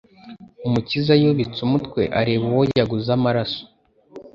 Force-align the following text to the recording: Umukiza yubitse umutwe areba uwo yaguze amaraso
Umukiza 0.67 1.13
yubitse 1.21 1.59
umutwe 1.67 2.01
areba 2.19 2.43
uwo 2.51 2.63
yaguze 2.77 3.09
amaraso 3.17 3.61